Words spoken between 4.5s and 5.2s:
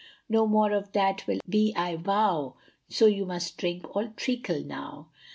now.